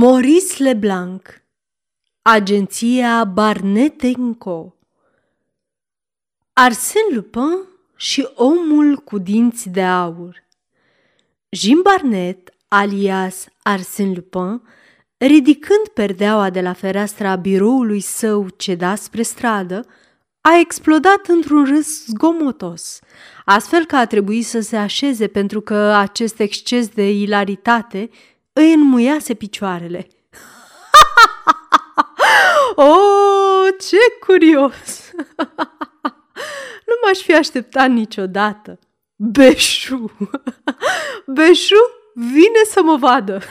[0.00, 1.42] Maurice Leblanc
[2.22, 4.02] Agenția Barnet
[4.38, 4.74] Co
[6.52, 7.66] Arsène Lupin
[7.96, 10.44] și omul cu dinți de aur.
[11.48, 14.62] Jim Barnet, alias Arsène Lupin,
[15.16, 19.86] ridicând perdeaua de la fereastra biroului său cedat spre stradă,
[20.40, 23.00] a explodat într-un râs zgomotos,
[23.44, 28.10] astfel că a trebuit să se așeze pentru că acest exces de ilaritate
[28.58, 30.06] îi înmuiase picioarele.
[32.86, 35.10] oh, ce curios!
[36.88, 38.78] nu m-aș fi așteptat niciodată.
[39.16, 40.10] Beșu!
[41.34, 41.76] Beșu
[42.14, 43.42] vine să mă vadă!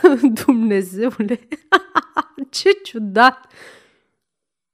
[0.45, 1.47] Dumnezeule!
[2.49, 3.51] ce ciudat!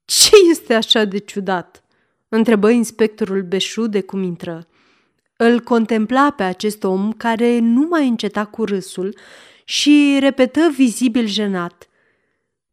[0.05, 1.83] Ce este așa de ciudat?
[2.29, 4.67] Întrebă inspectorul Beșu de cum intră.
[5.37, 9.15] Îl contempla pe acest om care nu mai înceta cu râsul
[9.73, 11.89] și repetă vizibil jenat.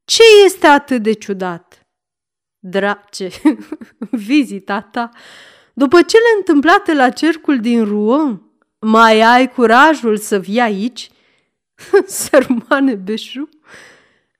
[0.04, 1.86] Ce este atât de ciudat?
[2.58, 3.30] Drace,
[4.28, 5.10] vizita ta,
[5.72, 8.42] după cele întâmplate la cercul din Rouen,
[8.78, 11.10] mai ai curajul să vii aici?
[12.06, 13.48] Sărmane Beșu!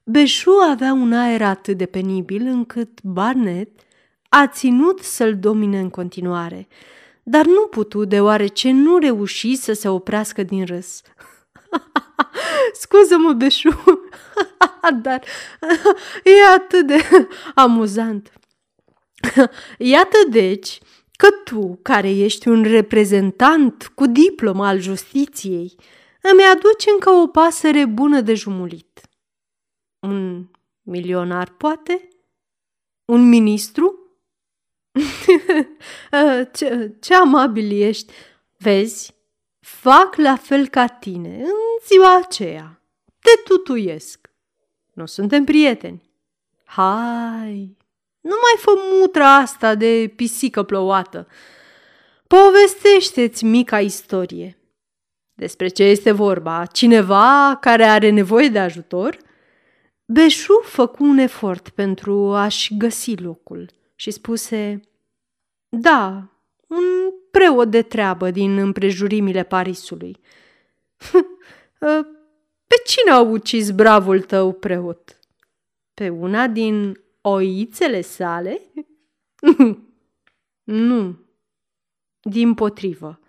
[0.05, 3.69] Beșu avea un aer atât de penibil încât Barnet
[4.29, 6.69] a ținut să-l domine în continuare,
[7.23, 11.03] dar nu putu deoarece nu reuși să se oprească din râs.
[12.73, 13.83] Scuză-mă, Beșu,
[15.03, 15.25] dar
[16.25, 18.33] e atât de amuzant.
[19.79, 20.79] Iată deci
[21.17, 25.75] că tu, care ești un reprezentant cu diploma al justiției,
[26.23, 29.01] îmi aduci încă o pasăre bună de jumulit.
[29.99, 30.47] Un
[30.83, 32.09] milionar, poate?
[33.05, 33.95] Un ministru?
[36.55, 38.13] ce, ce amabil ești!
[38.57, 39.15] Vezi,
[39.61, 42.81] fac la fel ca tine în ziua aceea.
[43.21, 44.31] Te tutuiesc.
[44.93, 46.11] Nu suntem prieteni.
[46.65, 47.77] Hai,
[48.21, 51.27] nu mai fă mutra asta de pisică plouată.
[52.27, 54.59] Povestește-ți mica istorie.
[55.35, 56.67] Despre ce este vorba?
[56.67, 59.19] Cineva care are nevoie de ajutor?
[60.05, 64.81] Beșu făcu un efort pentru a-și găsi locul și spuse
[65.69, 66.29] Da,
[66.71, 70.17] un preot de treabă din împrejurimile Parisului.
[72.67, 75.19] Pe cine a ucis bravul tău preot?
[75.95, 78.61] Pe una din oițele sale?
[80.65, 81.19] nu,
[82.21, 83.21] din potrivă.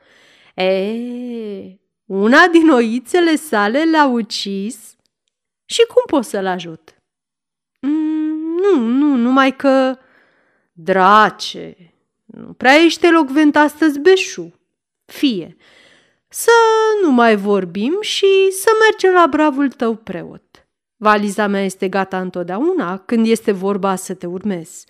[0.56, 4.96] E, una din oițele sale l-a ucis
[5.66, 6.96] și cum pot să-l ajut?
[7.82, 9.98] Mm, nu, nu, numai că...
[10.74, 11.94] Drace,
[12.32, 14.54] nu prea ești elocvent astăzi, Beșu.
[15.06, 15.56] Fie,
[16.28, 16.52] să
[17.04, 20.68] nu mai vorbim și să mergem la bravul tău preot.
[20.98, 24.84] Valiza mea este gata întotdeauna când este vorba să te urmez.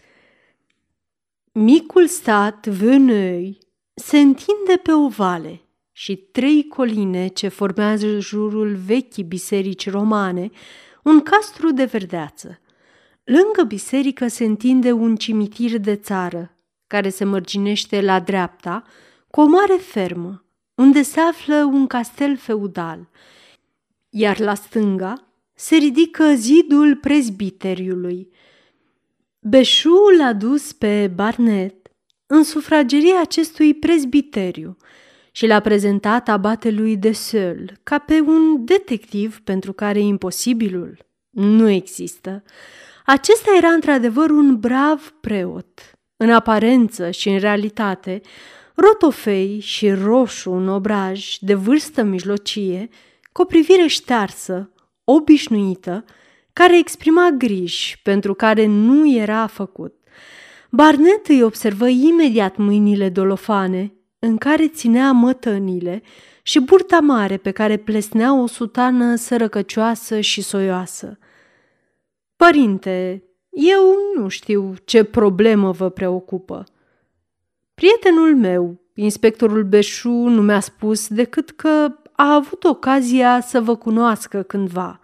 [1.52, 3.58] Micul stat Vânăi
[3.94, 10.50] se întinde pe o vale și trei coline ce formează jurul vechii biserici romane,
[11.04, 12.60] un castru de verdeață.
[13.24, 16.56] Lângă biserică se întinde un cimitir de țară,
[16.92, 18.84] care se mărginește la dreapta,
[19.30, 23.10] cu o mare fermă, unde se află un castel feudal,
[24.10, 28.30] iar la stânga se ridică zidul prezbiteriului.
[29.40, 31.88] Beșu l-a dus pe Barnet
[32.26, 34.78] în sufrageria acestui prezbiteriu
[35.32, 42.44] și l-a prezentat abatelui de Seul ca pe un detectiv pentru care imposibilul nu există.
[43.06, 45.91] Acesta era într-adevăr un brav preot,
[46.22, 48.22] în aparență și în realitate,
[48.76, 52.90] rotofei și roșu în obraj de vârstă mijlocie,
[53.32, 54.72] cu o privire ștearsă,
[55.04, 56.06] obișnuită,
[56.54, 59.94] care exprima griji pentru care nu era făcut.
[60.70, 66.02] Barnet îi observă imediat mâinile dolofane, în care ținea mătănile,
[66.44, 71.18] și burta mare pe care plesnea o sutană sărăcăcioasă și soioasă.
[72.36, 76.64] Părinte, eu nu știu ce problemă vă preocupă.
[77.74, 84.42] Prietenul meu, inspectorul Beșu, nu mi-a spus decât că a avut ocazia să vă cunoască
[84.42, 85.00] cândva.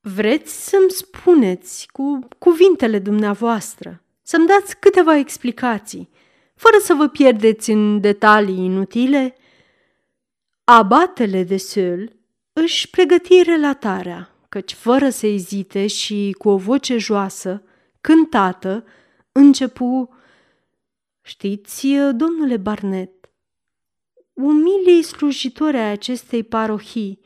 [0.00, 6.08] Vreți să-mi spuneți cu cuvintele dumneavoastră, să-mi dați câteva explicații,
[6.54, 9.34] fără să vă pierdeți în detalii inutile?
[10.64, 12.12] Abatele de Seul
[12.52, 17.62] își pregăti relatarea, căci fără să ezite și cu o voce joasă,
[18.00, 18.84] cântată,
[19.32, 20.08] începu
[21.22, 23.30] Știți, domnule Barnet,
[24.32, 27.20] umilii slujitori ai acestei parohii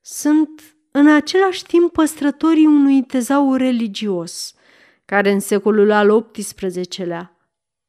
[0.00, 4.54] sunt în același timp păstrătorii unui tezaur religios,
[5.04, 7.36] care în secolul al XVIII-lea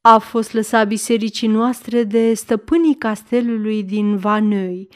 [0.02, 4.88] a fost lăsat bisericii noastre de stăpânii castelului din Vanăi,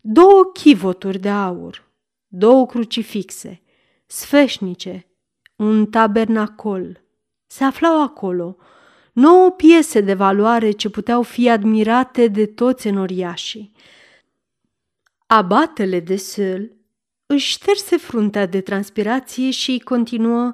[0.00, 1.90] două chivoturi de aur,
[2.34, 3.62] două crucifixe,
[4.06, 5.06] sfeșnice,
[5.56, 7.04] un tabernacol.
[7.46, 8.56] Se aflau acolo
[9.12, 13.72] nouă piese de valoare ce puteau fi admirate de toți enoriașii.
[15.26, 16.76] Abatele de săl
[17.26, 20.52] își șterse fruntea de transpirație și continuă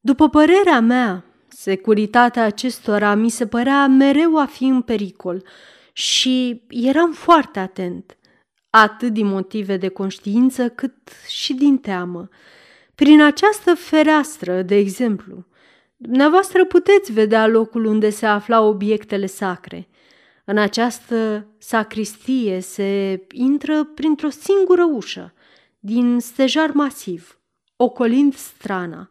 [0.00, 5.44] După părerea mea, securitatea acestora mi se părea mereu a fi în pericol
[5.92, 8.16] și eram foarte atent,
[8.76, 10.94] atât din motive de conștiință cât
[11.28, 12.28] și din teamă.
[12.94, 15.46] Prin această fereastră, de exemplu,
[15.96, 19.88] dumneavoastră puteți vedea locul unde se aflau obiectele sacre.
[20.44, 25.34] În această sacristie se intră printr-o singură ușă,
[25.78, 27.38] din stejar masiv,
[27.76, 29.08] ocolind strana.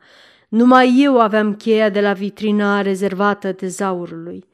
[0.50, 4.46] Numai eu aveam cheia de la vitrina rezervată tezaurului.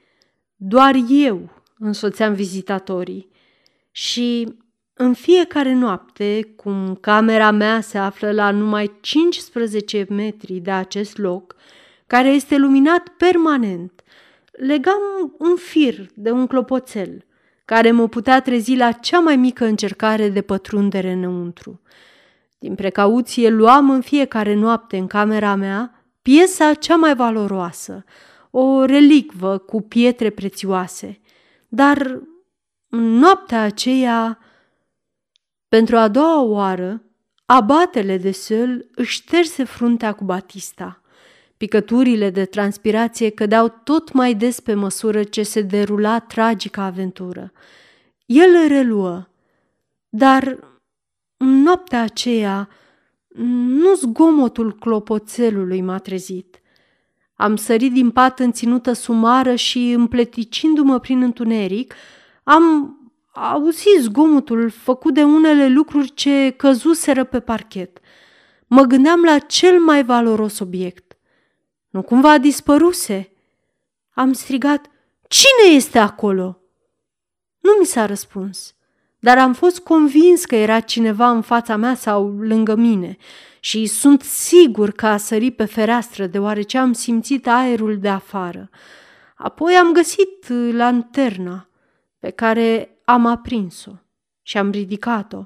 [0.56, 3.30] Doar eu însoțeam vizitatorii
[3.92, 4.58] și
[5.02, 11.56] în fiecare noapte, cum camera mea se află la numai 15 metri de acest loc,
[12.08, 14.04] care este luminat permanent,
[14.52, 15.02] legam
[15.38, 17.26] un fir de un clopoțel,
[17.66, 21.82] care mă putea trezi la cea mai mică încercare de pătrundere înăuntru.
[22.58, 28.04] Din precauție luam în fiecare noapte în camera mea piesa cea mai valoroasă,
[28.52, 31.20] o relicvă cu pietre prețioase.
[31.68, 32.20] Dar
[32.90, 34.40] în noaptea aceea,
[35.70, 37.04] pentru a doua oară,
[37.46, 41.02] abatele de săl își șterse fruntea cu Batista.
[41.58, 47.52] Picăturile de transpirație cădeau tot mai des pe măsură ce se derula tragica aventură.
[48.26, 49.28] El reluă,
[50.10, 50.60] dar
[51.38, 52.70] în noaptea aceea,
[53.68, 56.62] nu zgomotul clopoțelului m-a trezit.
[57.34, 61.94] Am sărit din pat în ținută sumară și, împleticindu-mă prin întuneric,
[62.44, 62.98] am
[63.40, 68.00] auzit zgomotul făcut de unele lucruri ce căzuseră pe parchet.
[68.68, 71.18] Mă gândeam la cel mai valoros obiect.
[71.90, 73.32] Nu cumva dispăruse?
[74.14, 74.86] Am strigat,
[75.28, 76.62] cine este acolo?
[77.60, 78.74] Nu mi s-a răspuns
[79.20, 83.18] dar am fost convins că era cineva în fața mea sau lângă mine
[83.60, 88.70] și sunt sigur că a sărit pe fereastră deoarece am simțit aerul de afară.
[89.36, 91.70] Apoi am găsit lanterna
[92.20, 93.92] pe care am aprins-o
[94.42, 95.44] și am ridicat-o,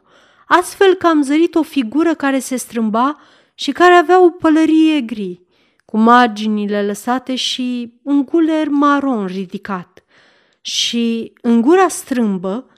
[0.48, 3.19] astfel că am zărit o figură care se strâmba
[3.54, 5.42] și care avea o pălărie gri,
[5.86, 10.04] cu marginile lăsate și un guler maron ridicat.
[10.62, 12.69] Și în gura strâmbă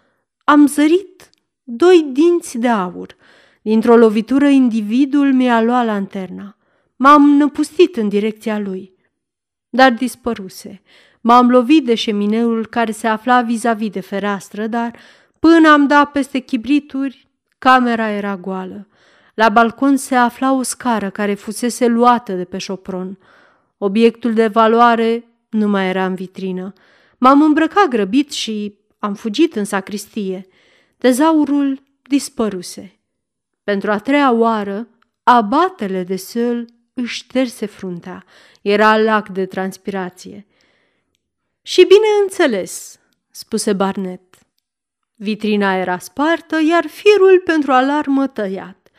[0.44, 1.30] am zărit
[1.64, 3.16] doi dinți de aur.
[3.62, 6.58] Dintr-o lovitură, individul mi-a luat lanterna.
[6.96, 8.94] M-am năpustit în direcția lui,
[9.70, 10.82] dar dispăruse.
[11.28, 14.96] M-am lovit de șemineul care se afla vis-a-vis de fereastră, dar
[15.40, 17.28] până am dat peste chibrituri,
[17.58, 18.88] camera era goală.
[19.34, 23.18] La balcon se afla o scară care fusese luată de pe șopron.
[23.78, 26.74] Obiectul de valoare nu mai era în vitrină.
[27.18, 30.48] M-am îmbrăcat grăbit și am fugit în sacristie.
[30.98, 33.00] Tezaurul dispăruse.
[33.64, 34.88] Pentru a treia oară,
[35.24, 38.24] abatele de săl își șterse fruntea.
[38.62, 40.46] Era lac de transpirație.
[41.68, 43.00] Și bineînțeles,
[43.32, 44.22] spuse Barnet.
[45.16, 48.90] Vitrina era spartă, iar firul pentru alarmă tăiat,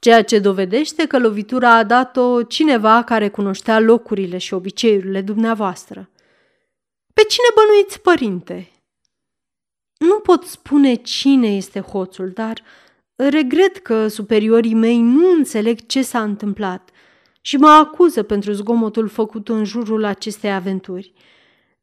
[0.00, 6.10] ceea ce dovedește că lovitura a dat-o cineva care cunoștea locurile și obiceiurile dumneavoastră.
[7.14, 8.70] Pe cine bănuiți, părinte?
[9.98, 12.62] Nu pot spune cine este hoțul, dar
[13.16, 16.90] regret că superiorii mei nu înțeleg ce s-a întâmplat
[17.40, 21.12] și mă acuză pentru zgomotul făcut în jurul acestei aventuri.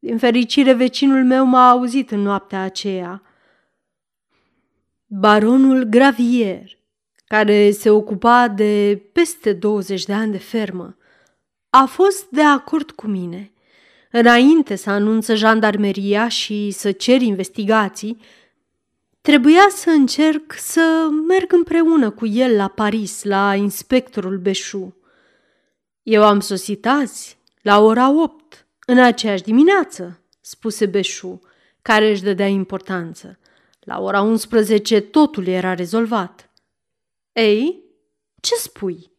[0.04, 3.22] Din fericire, vecinul meu m-a auzit în noaptea aceea.
[5.06, 6.78] Baronul Gravier,
[7.24, 10.96] care se ocupa de peste 20 de ani de fermă,
[11.70, 13.46] a fost de acord cu mine–
[14.12, 18.20] înainte să anunță jandarmeria și să cer investigații,
[19.20, 24.96] trebuia să încerc să merg împreună cu el la Paris, la inspectorul Beșu.
[26.02, 28.41] Eu am sosit azi, la ora opt,
[28.86, 31.40] în aceeași dimineață, spuse Beșu,
[31.82, 33.38] care își dădea importanță.
[33.80, 36.50] La ora 11 totul era rezolvat.
[37.32, 37.82] Ei,
[38.40, 39.10] ce spui?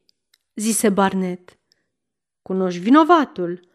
[0.56, 1.58] zise Barnet.
[2.42, 3.68] Cunoști vinovatul.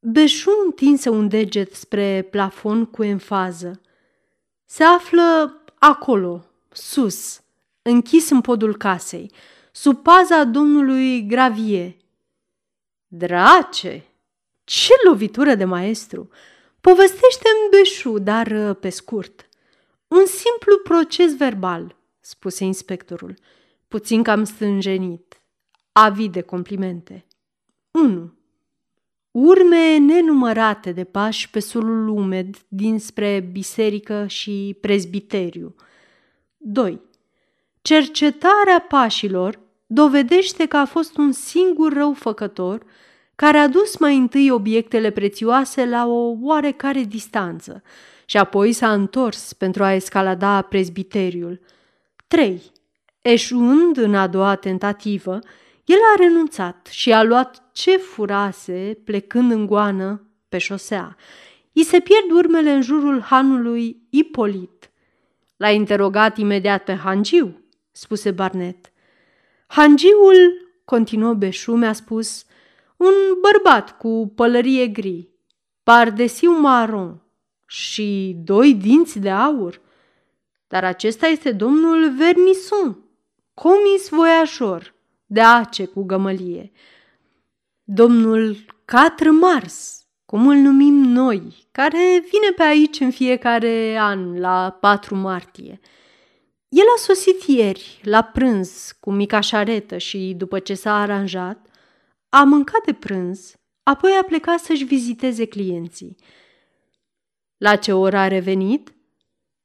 [0.00, 3.80] Beșu întinse un deget spre plafon cu enfază.
[4.64, 7.42] Se află acolo, sus,
[7.82, 9.30] închis în podul casei,
[9.72, 11.96] sub paza domnului Gravie.
[13.06, 14.13] Drace!
[14.64, 16.28] Ce lovitură de maestru!
[16.80, 19.48] Povestește-mi beșu, dar uh, pe scurt.
[20.08, 23.34] Un simplu proces verbal, spuse inspectorul,
[23.88, 25.42] puțin cam stânjenit,
[25.92, 27.26] avid de complimente.
[27.90, 28.32] 1.
[29.30, 35.74] Urme nenumărate de pași pe solul umed dinspre biserică și prezbiteriu.
[36.56, 37.00] 2.
[37.82, 42.82] Cercetarea pașilor dovedește că a fost un singur răufăcător
[43.36, 47.82] care a dus mai întâi obiectele prețioase la o oarecare distanță
[48.24, 51.60] și apoi s-a întors pentru a escalada prezbiteriul.
[52.26, 52.62] 3.
[53.22, 55.38] Eșuând în a doua tentativă,
[55.84, 61.16] el a renunțat și a luat ce furase plecând în goană pe șosea.
[61.72, 64.90] I se pierd urmele în jurul hanului Ipolit.
[65.56, 67.60] L-a interogat imediat pe Hangiu,
[67.92, 68.92] spuse Barnet.
[69.66, 72.44] Hangiul, continuă Beșu, mi-a spus,
[72.96, 75.28] un bărbat cu pălărie gri,
[75.82, 77.22] pardesiu maron
[77.66, 79.80] și doi dinți de aur.
[80.68, 82.98] Dar acesta este domnul Vernison,
[83.54, 84.94] comis voiașor,
[85.26, 86.72] de ace cu gămălie.
[87.84, 94.78] Domnul Catr Mars, cum îl numim noi, care vine pe aici în fiecare an, la
[94.80, 95.80] 4 martie.
[96.68, 101.66] El a sosit ieri, la prânz, cu mica șaretă și, după ce s-a aranjat,
[102.36, 106.16] a mâncat de prânz, apoi a plecat să-și viziteze clienții.
[107.56, 108.94] La ce oră a revenit?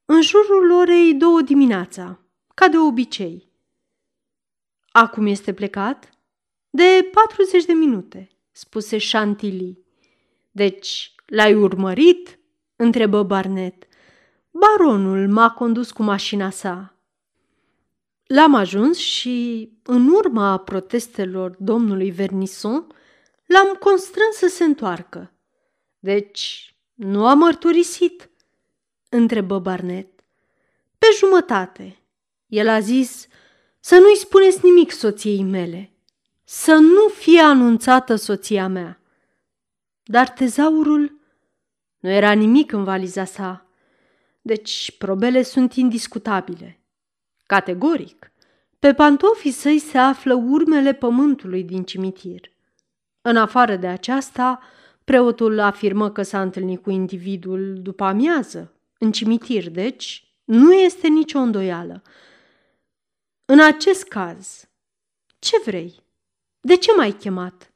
[0.04, 2.20] În jurul orei două dimineața,
[2.54, 3.52] ca de obicei.
[4.92, 6.10] Acum este plecat?
[6.70, 9.78] De 40 de minute, spuse Chantilly.
[10.50, 12.38] Deci, l-ai urmărit?
[12.76, 13.86] întrebă Barnet.
[14.50, 16.99] Baronul m-a condus cu mașina sa.
[18.32, 22.86] L-am ajuns și, în urma protestelor domnului Vernison,
[23.46, 25.32] l-am constrâns să se întoarcă.
[25.98, 28.30] Deci, nu a mărturisit?
[29.08, 30.08] întrebă Barnet.
[30.98, 32.02] Pe jumătate.
[32.46, 33.26] El a zis
[33.80, 35.92] să nu-i spuneți nimic soției mele,
[36.44, 39.00] să nu fie anunțată soția mea.
[40.02, 41.20] Dar tezaurul
[41.98, 43.66] nu era nimic în valiza sa,
[44.40, 46.79] deci probele sunt indiscutabile.
[47.50, 48.32] Categoric,
[48.78, 52.52] pe pantofii săi se află urmele pământului din cimitir.
[53.22, 54.60] În afară de aceasta,
[55.04, 61.38] preotul afirmă că s-a întâlnit cu individul după amiază, în cimitir, deci nu este nicio
[61.38, 62.02] îndoială.
[63.44, 64.68] În acest caz,
[65.38, 66.02] ce vrei?
[66.60, 67.72] De ce m-ai chemat?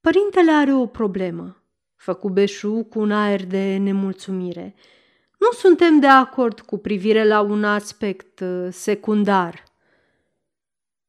[0.00, 1.62] Părintele are o problemă,
[1.96, 4.74] făcu Beșu cu un aer de nemulțumire.
[5.42, 9.64] Nu suntem de acord cu privire la un aspect uh, secundar.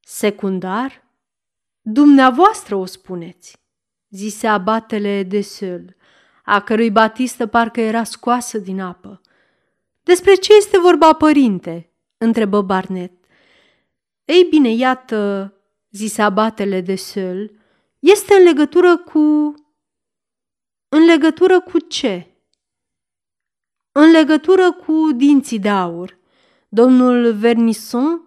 [0.00, 1.04] Secundar?
[1.80, 3.56] Dumneavoastră o spuneți,
[4.08, 5.96] zise abatele de Seul,
[6.44, 9.20] a cărui batistă parcă era scoasă din apă.
[10.02, 11.90] Despre ce este vorba, părinte?
[12.18, 13.12] întrebă Barnet.
[14.24, 15.52] Ei bine, iată,
[15.90, 17.58] zise abatele de Seul,
[17.98, 19.54] este în legătură cu...
[20.88, 22.33] În legătură cu ce?
[23.96, 26.18] În legătură cu dinții de aur.
[26.68, 28.24] Domnul Vernison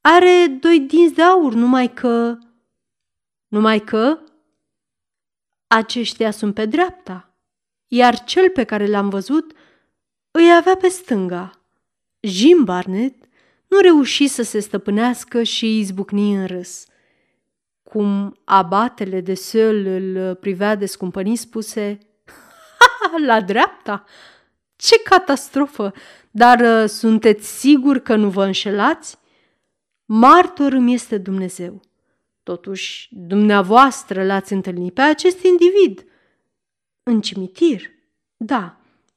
[0.00, 2.38] are doi dinți de aur, numai că...
[3.48, 4.18] Numai că...
[5.66, 7.34] Aceștia sunt pe dreapta,
[7.86, 9.52] iar cel pe care l-am văzut
[10.30, 11.50] îi avea pe stânga.
[12.20, 13.24] Jim Barnett
[13.66, 16.86] nu reuși să se stăpânească și izbucni în râs.
[17.82, 21.98] Cum abatele de săl îl privea descumpănit, spuse,
[22.78, 24.04] ha, la dreapta?
[24.80, 25.92] Ce catastrofă!
[26.30, 29.18] Dar uh, sunteți sigur că nu vă înșelați?
[30.04, 31.80] Martor îmi este Dumnezeu.
[32.42, 36.06] Totuși, dumneavoastră l-ați întâlnit pe acest individ.
[37.02, 37.90] În cimitir?
[38.36, 38.76] Da,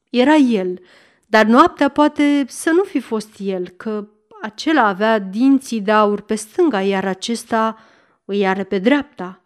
[0.10, 0.79] era el,
[1.27, 4.08] dar noaptea poate să nu fi fost el, că
[4.41, 7.77] acela avea dinții de aur pe stânga, iar acesta
[8.25, 9.41] îi are pe dreapta.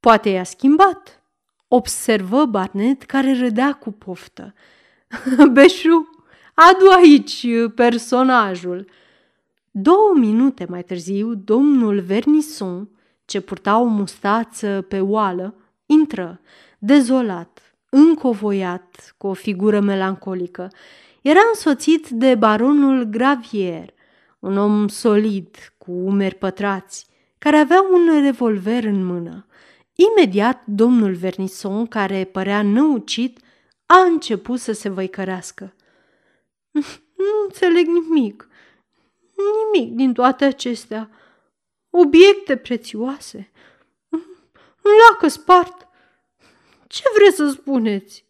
[0.00, 1.22] Poate i-a schimbat,
[1.68, 4.54] observă Barnet care râdea cu poftă.
[5.52, 6.08] Beșu,
[6.54, 8.86] adu aici personajul.
[9.70, 12.88] Două minute mai târziu, domnul Vernison,
[13.24, 15.54] ce purta o mustață pe oală,
[15.86, 16.40] intră,
[16.78, 20.70] dezolat, încovoiat, cu o figură melancolică.
[21.22, 23.90] Era însoțit de baronul Gravier,
[24.38, 27.06] un om solid, cu umeri pătrați,
[27.38, 29.46] care avea un revolver în mână.
[29.94, 33.38] Imediat, domnul Vernison, care părea năucit,
[33.86, 35.74] a început să se văicărească.
[37.16, 38.48] Nu înțeleg nimic.
[39.72, 41.10] Nimic din toate acestea.
[41.90, 43.50] Obiecte prețioase.
[44.82, 45.88] Un lacă spart.
[46.86, 48.24] Ce vreți să spuneți?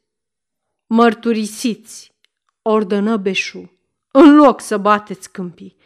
[0.86, 2.14] Mărturisiți,
[2.62, 3.72] ordonă Beșu,
[4.10, 5.76] în loc să bateți câmpii.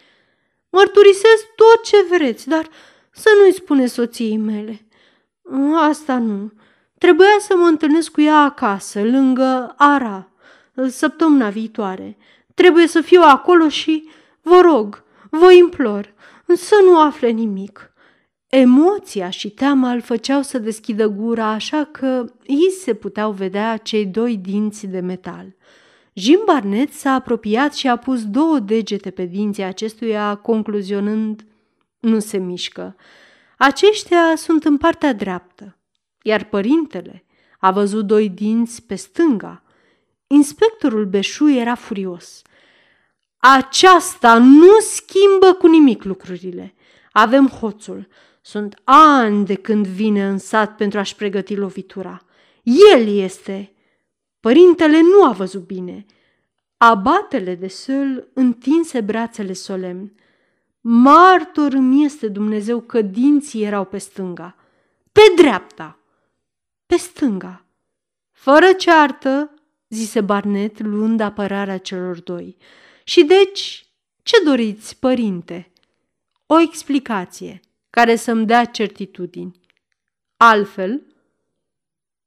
[0.71, 2.69] Mărturisesc tot ce vreți, dar
[3.11, 4.87] să nu-i spune soției mele.
[5.75, 6.53] Asta nu.
[6.99, 10.28] Trebuia să mă întâlnesc cu ea acasă, lângă Ara,
[10.88, 12.17] săptămâna viitoare.
[12.55, 14.09] Trebuie să fiu acolo și
[14.43, 16.14] vă rog, vă implor,
[16.55, 17.93] să nu afle nimic.
[18.49, 24.07] Emoția și teama îl făceau să deschidă gura așa că ei se puteau vedea cei
[24.07, 25.57] doi dinți de metal.
[26.12, 31.47] Jim Barnett s-a apropiat și a pus două degete pe dinții acestuia, concluzionând
[31.99, 32.97] Nu se mișcă.
[33.59, 35.77] Aceștia sunt în partea dreaptă,
[36.28, 37.25] iar părintele
[37.58, 39.62] a văzut doi dinți pe stânga.
[40.26, 42.42] Inspectorul Beșu era furios.
[43.38, 46.75] Aceasta nu schimbă cu nimic lucrurile.
[47.12, 48.08] Avem hoțul.
[48.40, 52.23] Sunt ani de când vine în sat pentru a-și pregăti lovitura.
[52.62, 53.73] El este.
[54.40, 56.06] Părintele nu a văzut bine.
[56.76, 60.12] Abatele de săl întinse brațele solemn.
[60.80, 64.56] Martor îmi este Dumnezeu că dinții erau pe stânga.
[65.12, 65.98] Pe dreapta!
[66.88, 67.64] Pe stânga!
[68.33, 69.50] Fără ceartă,
[69.88, 72.57] zise Barnet, luând apărarea celor doi.
[73.04, 73.87] Și deci,
[74.23, 75.73] ce doriți, părinte?
[76.47, 79.61] O explicație care să-mi dea certitudini.
[80.37, 81.02] Altfel,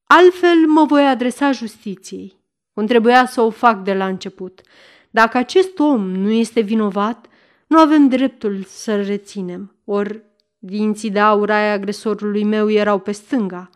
[0.04, 2.36] altfel mă voi adresa justiției,
[2.74, 4.62] cum trebuia să o fac de la început.
[5.10, 7.28] Dacă acest om nu este vinovat,
[7.68, 9.76] nu avem dreptul să-l reținem.
[9.86, 10.24] Ori
[10.58, 13.70] dinții de aur ai agresorului meu erau pe stânga.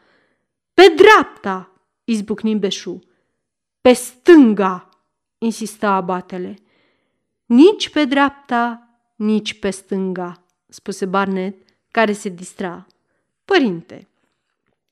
[0.75, 1.71] Pe dreapta,
[2.03, 2.99] izbucni Beșu.
[3.81, 4.89] Pe stânga,
[5.37, 6.55] insista abatele.
[7.45, 11.55] Nici pe dreapta, nici pe stânga, spuse Barnet,
[11.91, 12.87] care se distra.
[13.45, 14.07] Părinte,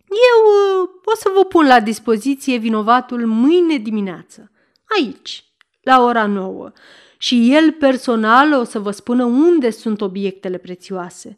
[0.09, 0.45] eu
[0.83, 4.51] uh, o să vă pun la dispoziție vinovatul mâine dimineață,
[4.97, 5.43] aici,
[5.81, 6.71] la ora nouă,
[7.17, 11.35] și el personal o să vă spună unde sunt obiectele prețioase.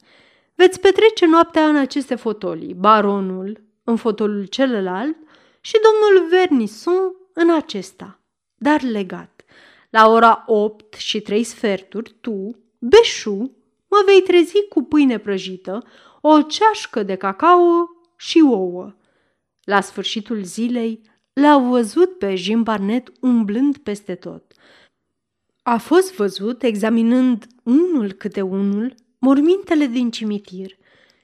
[0.55, 5.17] Veți petrece noaptea în aceste fotolii, baronul în fotolul celălalt
[5.61, 8.19] și domnul Vernison în acesta,
[8.55, 9.43] dar legat.
[9.89, 15.83] La ora 8 și 3 sferturi, tu, Beșu, mă vei trezi cu pâine prăjită,
[16.21, 18.95] o ceașcă de cacao și ouă.
[19.63, 21.01] La sfârșitul zilei
[21.33, 24.53] l-au văzut pe Jim Barnett umblând peste tot.
[25.63, 30.77] A fost văzut examinând unul câte unul mormintele din cimitir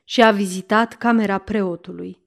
[0.03, 2.20] și a vizitat camera preotului.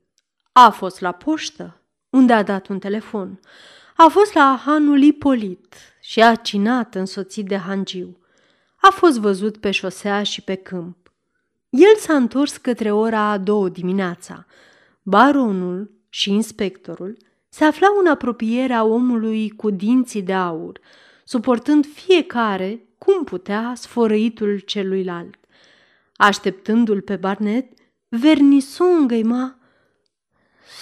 [0.57, 3.41] A fost la poștă, unde a dat un telefon.
[3.97, 8.19] A fost la hanul Ipolit și a cinat însoțit de hangiu
[8.87, 11.13] a fost văzut pe șosea și pe câmp.
[11.69, 14.47] El s-a întors către ora a două dimineața.
[15.03, 17.17] Baronul și inspectorul
[17.49, 20.81] se aflau în apropierea omului cu dinții de aur,
[21.25, 25.37] suportând fiecare cum putea sfărăitul celuilalt.
[26.17, 27.67] Așteptându-l pe Barnet,
[28.09, 29.59] Vernison îngăima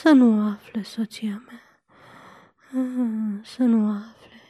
[0.03, 1.63] să nu afle soția mea,
[3.45, 4.41] să nu afle.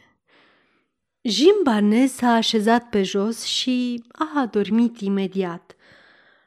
[1.22, 5.76] Jim Barnes s-a așezat pe jos și a adormit imediat.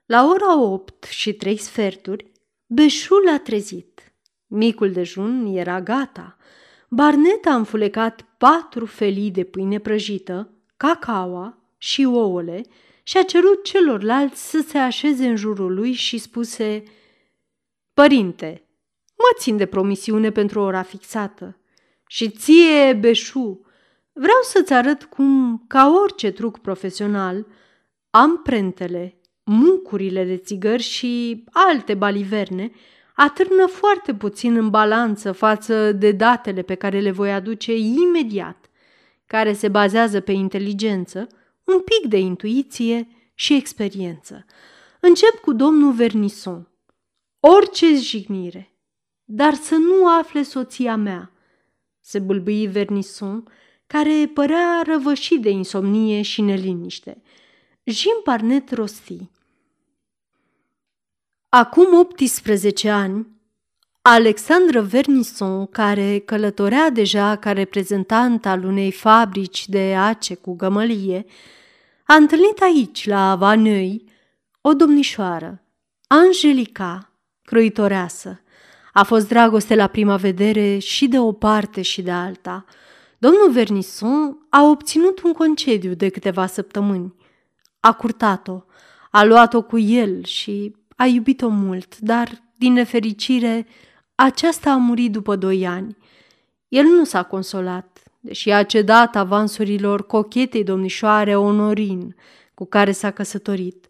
[0.06, 2.32] La ora opt și trei sferturi,
[2.66, 4.14] Beșul a trezit.
[4.48, 6.38] Micul dejun era gata.
[6.90, 12.62] Barnet a înfulecat patru felii de pâine prăjită, cacaoa și ouăle
[13.04, 16.84] și a cerut celorlalți să se așeze în jurul lui și spuse
[17.94, 18.65] Părinte,
[19.18, 21.58] mă țin de promisiune pentru ora fixată.
[22.08, 23.66] Și ție, Beșu,
[24.18, 27.48] Vreau să-ți arăt cum, ca orice truc profesional,
[28.10, 32.72] amprentele, mucurile de țigări și alte baliverne
[33.16, 38.70] atârnă foarte puțin în balanță față de datele pe care le voi aduce imediat,
[39.26, 41.28] care se bazează pe inteligență,
[41.64, 44.46] un pic de intuiție și experiență.
[45.00, 46.70] Încep cu domnul Vernison.
[47.40, 48.75] Orice jignire,
[49.26, 51.32] dar să nu afle soția mea,
[52.00, 53.48] se bâlbâi Vernison,
[53.88, 57.22] care părea răvășit de insomnie și neliniște.
[57.84, 59.30] Jim Parnet rosti.
[61.50, 63.28] Acum 18 ani,
[64.02, 71.26] Alexandra Vernison, care călătorea deja ca reprezentant al unei fabrici de ace cu gămălie,
[72.06, 74.04] a întâlnit aici, la Vanăi,
[74.62, 75.64] o domnișoară,
[76.08, 77.12] Angelica,
[77.42, 78.40] croitoreasă.
[78.96, 82.66] A fost dragoste la prima vedere și de o parte și de alta–
[83.26, 87.14] Domnul Vernison a obținut un concediu de câteva săptămâni.
[87.80, 88.64] A curtat-o,
[89.12, 93.68] a luat-o cu el și a iubit-o mult, dar, din nefericire,
[94.16, 95.98] aceasta a murit după doi ani.
[96.68, 102.16] El nu s-a consolat, deși a cedat avansurilor cochetei domnișoare Onorin,
[102.54, 103.88] cu care s-a căsătorit.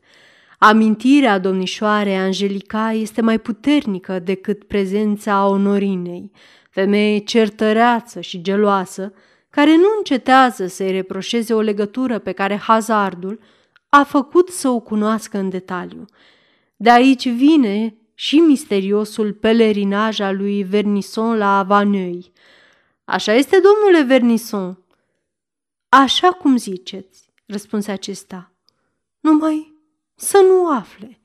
[0.66, 6.32] Amintirea domnișoarei Angelica este mai puternică decât prezența Onorinei,
[6.70, 9.14] femeie certăreață și geloasă,
[9.50, 13.40] care nu încetează să-i reproșeze o legătură pe care hazardul
[13.90, 16.06] a făcut să o cunoască în detaliu.
[16.76, 22.32] De aici vine și misteriosul pelerinaj al lui Vernison la Avaneuil.
[23.04, 24.84] Așa este, domnule Vernison.
[25.90, 28.52] Așa cum ziceți, răspunse acesta.
[29.20, 29.75] Numai
[30.16, 31.20] să nu afle.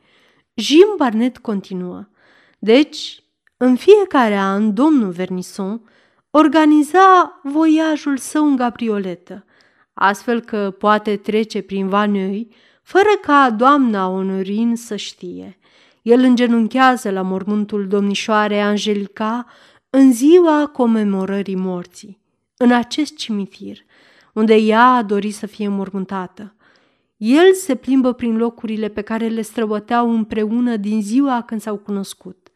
[0.55, 2.09] Jim Barnet continuă.
[2.59, 3.23] Deci,
[3.57, 5.91] în fiecare an, domnul Vernison
[6.31, 9.45] organiza voiajul său în gabrioletă,
[9.93, 12.49] astfel că poate trece prin Vanăi
[12.83, 15.59] fără ca doamna Onorin să știe.
[16.03, 19.47] El îngenunchează la mormântul domnișoarei Angelica
[19.91, 22.21] în ziua comemorării morții,
[22.57, 23.79] în acest cimitir,
[24.33, 26.55] unde ea a dorit să fie mormântată.
[27.21, 32.49] El se plimbă prin locurile pe care le străbăteau împreună din ziua când s-au cunoscut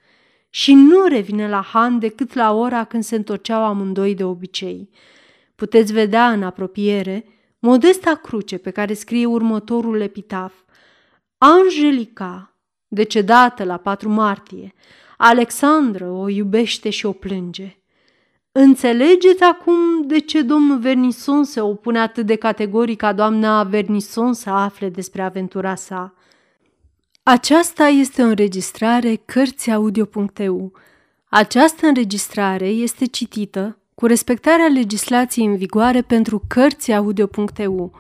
[0.51, 4.91] și nu revine la Han decât la ora când se întorceau amândoi de obicei.
[5.55, 7.25] Puteți vedea în apropiere
[7.59, 10.55] modesta cruce pe care scrie următorul epitaf.
[11.39, 12.57] Angelica,
[12.89, 14.73] decedată la 4 martie,
[15.17, 17.84] Alexandra o iubește și o plânge.
[18.57, 24.51] Înțelegeți acum de ce domnul Vernison se opune atât de categoric ca doamna Vernison să
[24.51, 26.15] afle despre aventura sa.
[27.23, 30.73] Aceasta este o înregistrare Cărțiaudio.eu.
[31.29, 37.93] Această înregistrare este citită cu respectarea legislației în vigoare pentru Cărțiaudio.eu.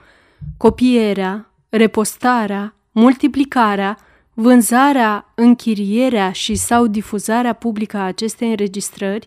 [0.57, 3.99] Copierea, repostarea, multiplicarea,
[4.35, 9.27] vânzarea, închirierea și sau difuzarea publică a acestei înregistrări,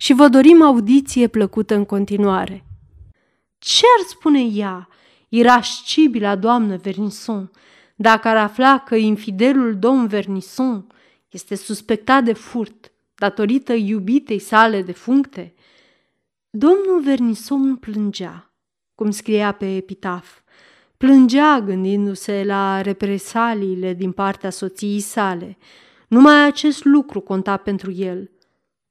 [0.00, 2.64] și vă dorim audiție plăcută în continuare.
[3.58, 4.88] Ce ar spune ea,
[5.28, 7.50] irascibila doamnă Vernison,
[7.96, 10.86] dacă ar afla că infidelul domn Vernison
[11.28, 15.54] este suspectat de furt datorită iubitei sale de functe?
[16.50, 18.52] Domnul Vernison plângea,
[18.94, 20.38] cum scria pe epitaf.
[20.96, 25.58] Plângea gândindu-se la represaliile din partea soției sale.
[26.08, 28.30] Numai acest lucru conta pentru el.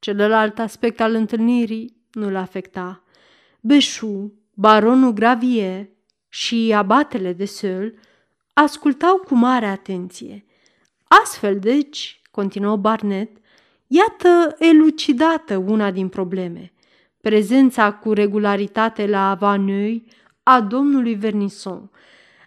[0.08, 3.04] Celălalt aspect al întâlnirii nu-l afecta.
[3.62, 5.89] Beșu, baronul Gravier
[6.30, 8.00] și abatele de Seul
[8.54, 10.46] ascultau cu mare atenție.
[11.24, 13.38] Astfel, deci, continuă Barnet,
[13.88, 16.74] iată elucidată una din probleme.
[17.22, 20.04] Prezența cu regularitate la Avaneuil
[20.43, 21.91] a domnului Vernison.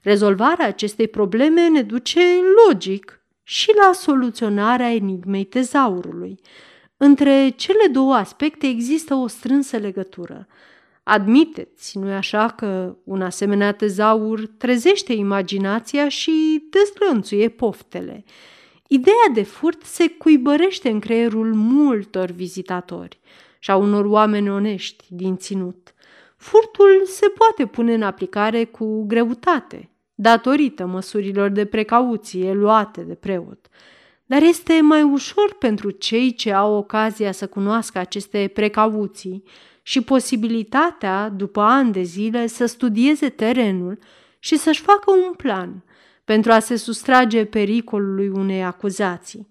[0.02, 2.20] Rezolvarea acestei probleme ne duce
[2.66, 6.40] logic și la soluționarea enigmei tezaurului.
[7.02, 10.46] Între cele două aspecte există o strânsă legătură–
[11.02, 18.24] Admiteți, nu-i așa că un asemenea tezaur trezește imaginația și dezlănțuie poftele.
[18.88, 23.20] Ideea de furt se cuibărește în creierul multor vizitatori
[23.58, 25.94] și a unor oameni onești din ținut.
[26.36, 33.66] Furtul se poate pune în aplicare cu greutate, datorită măsurilor de precauție luate de preot.
[34.30, 39.42] Dar este mai ușor pentru cei ce au ocazia să cunoască aceste precauții
[39.82, 43.98] și posibilitatea, după ani de zile, să studieze terenul
[44.38, 45.84] și să-și facă un plan
[46.24, 49.48] pentru a se sustrage pericolului unei acuzații.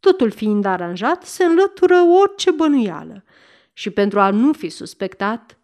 [0.00, 3.24] Totul fiind aranjat, se înlătură orice bănuială
[3.72, 5.58] și pentru a nu fi suspectat,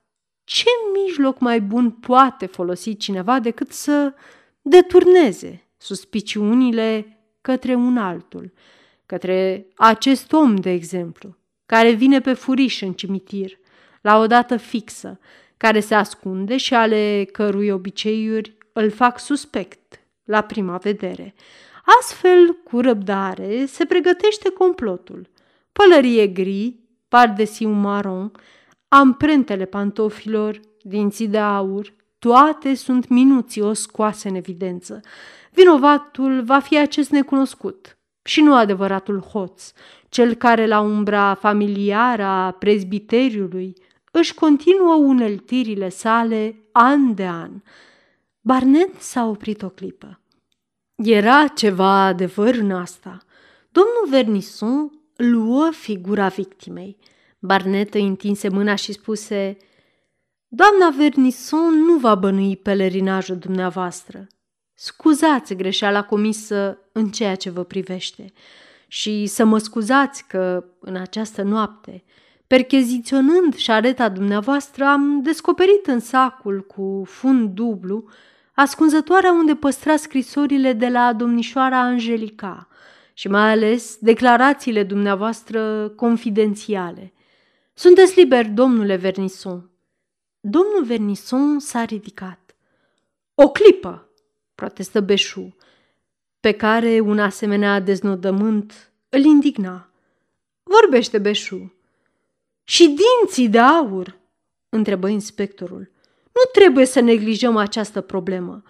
[0.45, 0.69] ce
[1.05, 4.15] mijloc mai bun poate folosi cineva decât să
[4.63, 8.53] deturneze suspiciunile către un altul,
[9.07, 13.59] către acest om, de exemplu, care vine pe furiș în cimitir,
[14.01, 15.19] la o dată fixă,
[15.57, 21.35] care se ascunde și ale cărui obiceiuri îl fac suspect la prima vedere.
[22.01, 25.29] Astfel, cu răbdare, se pregătește complotul.
[25.73, 28.33] Pălărie gri, pardesiu maron,
[28.89, 35.01] amprentele pantofilor, dinții de aur, toate sunt minuțios scoase în evidență.
[35.51, 39.73] Vinovatul va fi acest necunoscut și nu adevăratul hoț,
[40.09, 43.75] cel care la umbra familiară a prezbiteriului
[44.13, 47.51] își continuă uneltirile sale an de an.
[48.41, 50.21] Barnet s-a oprit o clipă.
[50.95, 53.19] Era ceva adevăr în asta.
[53.71, 56.97] Domnul Vernison luă figura victimei.
[57.39, 59.57] Barnet îi întinse mâna și spuse
[60.49, 64.27] Doamna Vernison nu va bănui pelerinajul dumneavoastră.
[64.83, 68.33] Scuzați greșeala comisă în ceea ce vă privește
[68.87, 72.05] și să mă scuzați că în această noapte,
[72.47, 78.09] percheziționând șareta dumneavoastră, am descoperit în sacul cu fund dublu
[78.55, 82.69] ascunzătoarea unde păstra scrisorile de la domnișoara Angelica
[83.15, 87.13] și mai ales declarațiile dumneavoastră confidențiale.
[87.75, 89.71] Sunteți liber, domnule Vernison.
[90.41, 92.57] Domnul Vernison s-a ridicat.
[93.35, 94.10] O clipă,
[94.61, 95.57] protestă Beșu,
[96.41, 99.91] pe care un asemenea deznodământ îl indigna.
[100.63, 101.75] Vorbește, Beșu.
[102.65, 104.19] Și dinții de aur?
[104.69, 105.91] întrebă inspectorul.
[106.25, 108.63] Nu trebuie să neglijăm această problemă.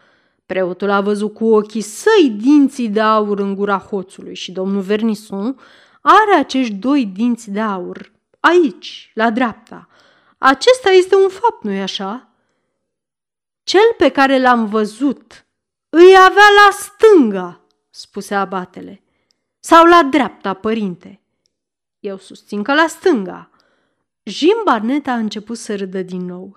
[0.47, 5.59] Preotul a văzut cu ochii săi dinții de aur în gura hoțului și domnul Vernison
[6.01, 9.89] are acești doi dinți de aur aici, la dreapta.
[10.39, 12.29] Acesta este un fapt, nu-i așa?
[13.63, 15.45] Cel pe care l-am văzut
[15.91, 19.03] îi avea la stânga, spuse abatele.
[19.61, 21.21] Sau la dreapta, părinte.
[22.01, 23.51] Eu susțin că la stânga.
[24.23, 26.57] Jim Barnet a început să râdă din nou.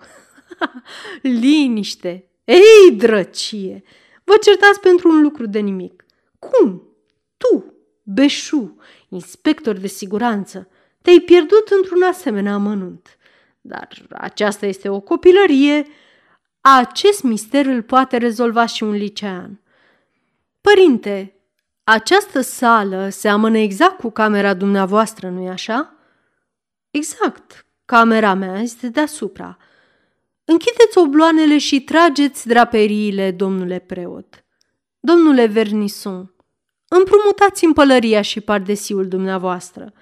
[1.22, 2.28] Liniște!
[2.44, 3.82] Ei, drăcie!
[4.24, 6.04] Vă certați pentru un lucru de nimic.
[6.38, 6.82] Cum?
[7.36, 8.76] Tu, Beșu,
[9.08, 10.68] inspector de siguranță,
[11.02, 13.18] te-ai pierdut într-un asemenea amănunt.
[13.60, 15.86] Dar aceasta este o copilărie.
[16.66, 19.60] Acest mister îl poate rezolva și un licean.
[20.60, 21.34] Părinte,
[21.84, 25.94] această sală seamănă exact cu camera dumneavoastră, nu-i așa?
[26.90, 29.56] Exact, camera mea este deasupra.
[30.44, 34.44] Închideți obloanele și trageți draperiile, domnule preot.
[35.00, 36.34] Domnule Vernison,
[36.88, 39.92] împrumutați în pălăria și pardesiul dumneavoastră.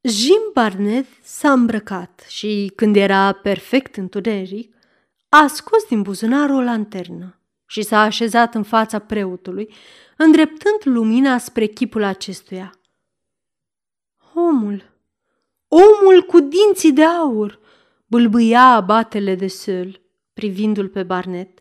[0.00, 4.73] Jim Barnett s-a îmbrăcat și, când era perfect întuneric,
[5.36, 9.74] a scos din buzunar o lanternă și s-a așezat în fața preotului,
[10.16, 12.74] îndreptând lumina spre chipul acestuia.
[14.34, 14.82] Omul,
[15.68, 17.60] omul cu dinții de aur,
[18.06, 20.00] bâlbâia abatele de săl,
[20.32, 21.60] privindu-l pe Barnet.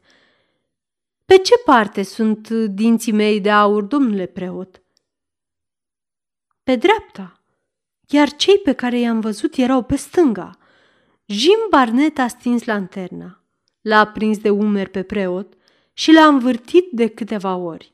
[1.26, 4.82] Pe ce parte sunt dinții mei de aur, domnule preot?
[6.64, 7.42] Pe dreapta,
[8.08, 10.58] iar cei pe care i-am văzut erau pe stânga.
[11.26, 13.43] Jim Barnet a stins lanterna,
[13.84, 15.54] l-a prins de umeri pe preot
[15.94, 17.94] și l-a învârtit de câteva ori.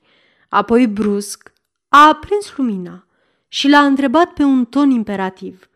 [0.49, 1.53] Apoi, brusc,
[1.87, 3.07] a aprins lumina
[3.47, 5.69] și l-a întrebat pe un ton imperativ.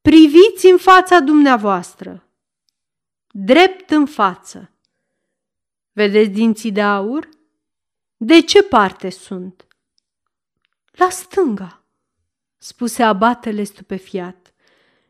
[0.00, 2.26] Priviți în fața dumneavoastră!
[3.30, 4.70] Drept în față!
[5.92, 7.28] Vedeți dinții de aur?
[8.16, 9.66] De ce parte sunt?
[10.90, 11.84] La stânga,
[12.58, 14.54] spuse abatele stupefiat.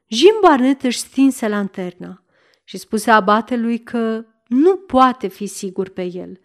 [0.06, 2.21] Jim Barnet își stinse lanterna
[2.72, 6.40] și spuse abatelui că nu poate fi sigur pe el.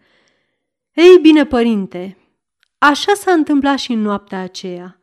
[0.92, 2.16] Ei bine, părinte,
[2.78, 4.98] așa s-a întâmplat și în noaptea aceea.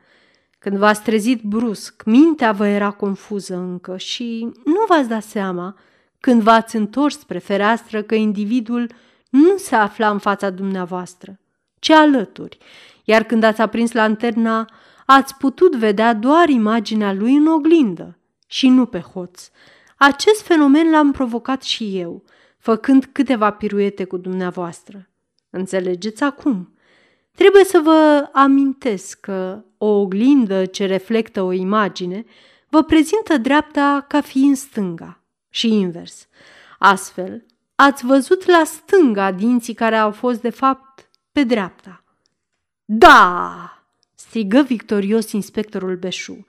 [0.60, 5.78] Când v-ați trezit brusc, mintea vă era confuză încă și nu v-ați dat seama,
[6.20, 8.92] când v-ați întors spre fereastră, că individul
[9.30, 11.40] nu se afla în fața dumneavoastră,
[11.80, 12.58] ci alături,
[13.04, 14.70] iar când ați aprins lanterna,
[15.06, 19.50] ați putut vedea doar imaginea lui în oglindă și nu pe hoț.
[19.96, 22.24] Acest fenomen l-am provocat și eu,
[22.58, 25.10] făcând câteva piruete cu dumneavoastră.
[25.50, 26.74] Înțelegeți acum?
[27.36, 32.26] Trebuie să vă amintesc că o oglindă ce reflectă o imagine
[32.70, 36.28] vă prezintă dreapta ca fiind stânga și invers.
[36.80, 42.04] Astfel, ați văzut la stânga dinții care au fost de fapt pe dreapta.
[42.86, 43.70] Da!
[44.16, 46.46] strigă victorios inspectorul Beșu.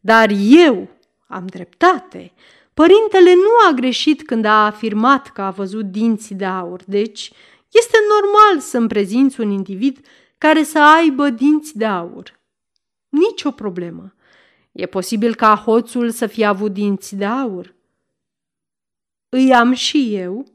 [0.00, 0.88] Dar eu
[1.26, 2.32] am dreptate.
[2.78, 7.32] Părintele nu a greșit când a afirmat că a văzut dinții de aur, deci
[7.70, 10.06] este normal să-mi prezinți un individ
[10.38, 12.40] care să aibă dinți de aur.
[13.08, 14.14] Nici o problemă.
[14.72, 17.74] E posibil ca hoțul să fie avut dinți de aur.
[19.28, 20.46] Îi am și eu,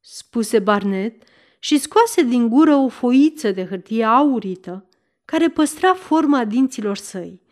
[0.00, 1.22] spuse Barnet
[1.58, 4.88] și scoase din gură o foiță de hârtie aurită
[5.24, 7.42] care păstra forma dinților săi.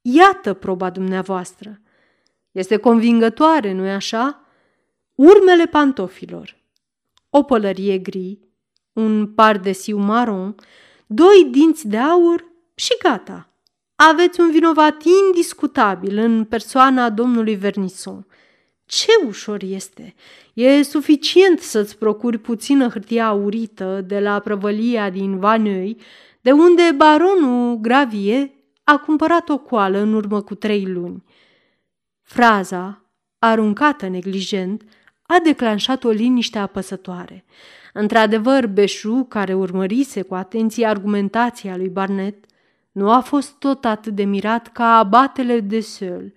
[0.00, 1.80] Iată proba dumneavoastră.
[2.56, 4.40] Este convingătoare, nu-i așa?
[5.14, 6.56] urmele pantofilor,
[7.30, 8.38] o pălărie gri,
[8.92, 10.54] un par de siu maron,
[11.06, 13.48] doi dinți de aur și gata.
[13.94, 18.26] Aveți un vinovat indiscutabil în persoana domnului Vernison.
[18.84, 20.14] Ce ușor este!
[20.54, 25.96] E suficient să-ți procuri puțină hârtie aurită de la prăvălia din Vanăi,
[26.40, 31.24] de unde baronul Gravie a cumpărat o coală în urmă cu trei luni.
[32.28, 33.02] Fraza,
[33.38, 34.82] aruncată neglijent,
[35.22, 37.44] a declanșat o liniște apăsătoare.
[37.92, 42.44] Într-adevăr, Beșu, care urmărise cu atenție argumentația lui Barnet,
[42.92, 46.32] nu a fost tot atât de mirat ca abatele de Seul,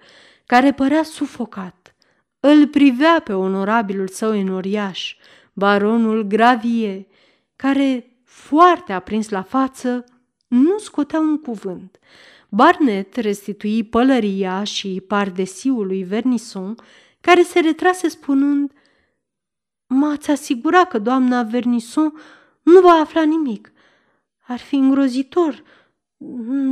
[0.45, 1.95] care părea sufocat.
[2.39, 5.15] Îl privea pe onorabilul său enoriaș,
[5.54, 7.08] baronul Gravie,
[7.56, 10.04] care, foarte aprins la față,
[10.47, 11.99] nu scotea un cuvânt.
[12.49, 16.75] Barnet restitui pălăria și pardesiul lui Vernison,
[17.21, 18.71] care se retrase spunând
[19.91, 22.13] M-ați asigurat că doamna Vernison
[22.62, 23.71] nu va afla nimic.
[24.47, 25.63] Ar fi îngrozitor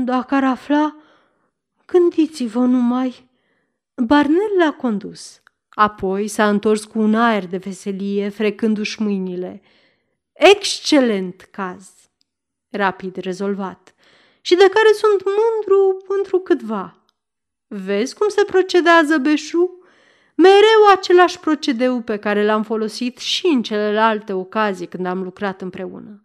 [0.04, 0.96] dacă ar afla...
[1.86, 3.30] Gândiți-vă numai...
[3.96, 5.42] Barnel l-a condus.
[5.70, 9.62] Apoi s-a întors cu un aer de veselie, frecându-și mâinile.
[10.34, 11.90] Excelent caz!
[12.70, 13.96] Rapid rezolvat.
[14.48, 17.06] Și de care sunt mândru într câtva.
[17.68, 19.80] Vezi cum se procedează Beșu?
[20.36, 26.22] Mereu același procedeu pe care l-am folosit și în celelalte ocazii când am lucrat împreună.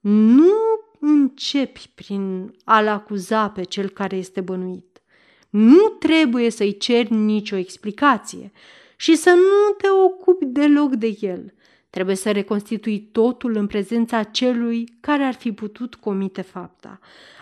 [0.00, 0.54] Nu
[1.00, 5.02] începi prin a-l acuza pe cel care este bănuit.
[5.50, 8.52] Nu trebuie să-i ceri nicio explicație
[8.96, 11.54] și să nu te ocupi deloc de el.
[11.90, 16.98] Trebuie să reconstitui totul în prezența celui care ar fi putut comite fapta.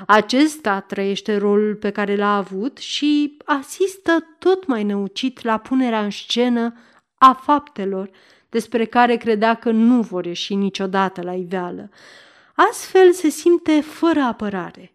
[0.07, 6.11] Acesta trăiește rolul pe care l-a avut și asistă tot mai năucit la punerea în
[6.11, 6.75] scenă
[7.19, 8.11] a faptelor
[8.49, 11.91] despre care credea că nu vor ieși niciodată la iveală.
[12.55, 14.93] Astfel se simte fără apărare,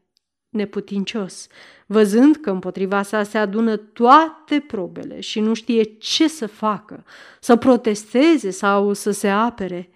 [0.54, 1.48] neputincios,
[1.86, 7.06] văzând că împotriva sa se adună toate probele și nu știe ce să facă,
[7.39, 9.89] să protesteze sau să se apere.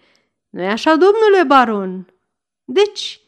[0.49, 2.13] nu e așa, domnule baron?
[2.63, 3.21] Deci,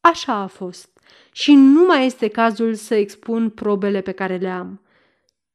[0.00, 1.00] așa a fost
[1.32, 4.80] și nu mai este cazul să expun probele pe care le am.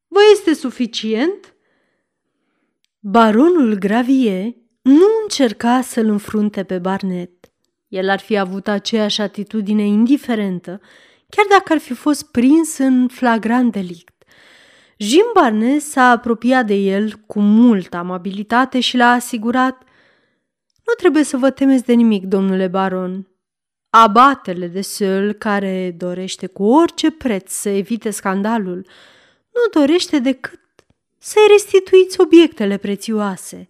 [0.06, 1.54] Vă este suficient?
[2.98, 7.35] Baronul Gravie nu încerca să-l înfrunte pe Barnet.
[7.96, 10.80] El ar fi avut aceeași atitudine indiferentă,
[11.28, 14.24] chiar dacă ar fi fost prins în flagrant delict.
[14.96, 19.82] Jim Barnes s-a apropiat de el cu multă amabilitate și l-a asigurat
[20.84, 23.28] Nu trebuie să vă temeți de nimic, domnule baron.
[23.90, 28.86] Abatele de Seul, care dorește cu orice preț să evite scandalul,
[29.52, 30.60] nu dorește decât
[31.18, 33.68] să-i restituiți obiectele prețioase.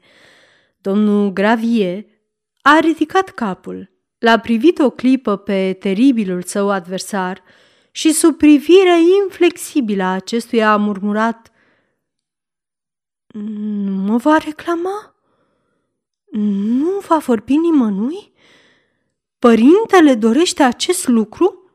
[0.81, 2.05] Domnul Gravier
[2.63, 7.43] a ridicat capul L-a privit o clipă pe teribilul său adversar
[7.91, 11.51] și sub privirea inflexibilă a acestuia a murmurat
[13.35, 15.15] Nu mă va reclama?
[16.31, 18.33] Nu va vorbi nimănui?
[19.39, 21.71] Părintele dorește acest lucru?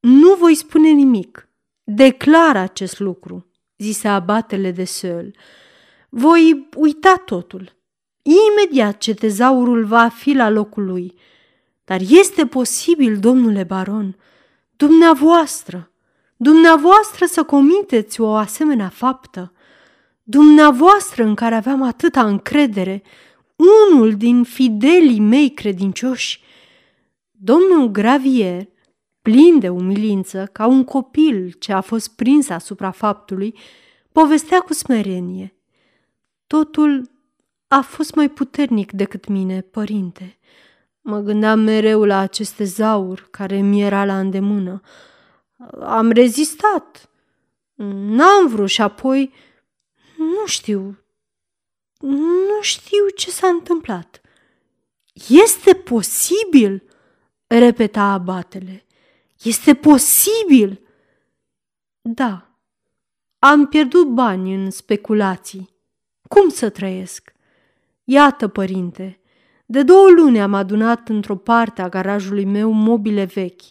[0.00, 1.48] Nu voi spune nimic.
[1.84, 5.34] Declar acest lucru, zise abatele de Seul.
[6.08, 7.79] Voi uita totul.
[8.22, 11.14] Imediat ce tezaurul va fi la locul lui.
[11.84, 14.16] Dar este posibil, domnule baron,
[14.76, 15.90] dumneavoastră,
[16.36, 19.52] dumneavoastră să comiteți o asemenea faptă,
[20.22, 23.02] dumneavoastră în care aveam atâta încredere,
[23.90, 26.42] unul din fidelii mei credincioși.
[27.30, 28.68] Domnul Gravier,
[29.22, 33.54] plin de umilință, ca un copil ce a fost prins asupra faptului,
[34.12, 35.54] povestea cu smerenie.
[36.46, 37.10] Totul
[37.72, 40.38] a fost mai puternic decât mine, părinte.
[41.00, 44.80] Mă gândeam mereu la aceste zauri care mi era la îndemână.
[45.80, 47.10] Am rezistat.
[47.74, 49.32] N-am vrut și apoi...
[50.16, 50.98] Nu știu.
[52.00, 54.20] Nu știu ce s-a întâmplat.
[55.28, 56.82] Este posibil?
[57.46, 58.86] repeta abatele.
[59.42, 60.80] Este posibil?
[62.00, 62.58] Da.
[63.38, 65.70] Am pierdut bani în speculații.
[66.28, 67.32] Cum să trăiesc?
[68.12, 69.20] Iată, părinte,
[69.66, 73.62] de două luni am adunat într-o parte a garajului meu mobile vechi,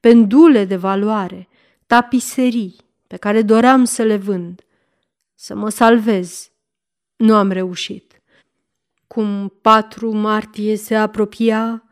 [0.00, 1.48] pendule de valoare,
[1.86, 2.76] tapiserii
[3.06, 4.62] pe care doream să le vând.
[5.34, 6.50] Să mă salvez.
[7.16, 8.22] Nu am reușit.
[9.06, 11.84] Cum patru martie se apropia,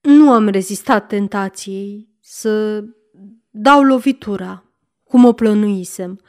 [0.00, 2.84] nu am rezistat tentației să
[3.50, 4.64] dau lovitura,
[5.04, 6.20] cum o plănuisem.